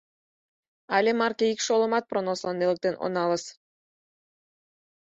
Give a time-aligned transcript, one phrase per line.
[0.95, 3.43] Але марке ик шолымат пронослан нелыктен оналыс.